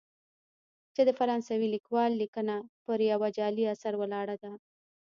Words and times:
چې 0.93 1.01
د 1.07 1.09
فرانسوي 1.19 1.67
لیکوال 1.75 2.11
لیکنه 2.21 2.55
پر 2.85 2.99
یوه 3.11 3.27
جعلي 3.37 3.65
اثر 3.73 3.93
ولاړه 3.97 4.35
ده. 4.43 4.51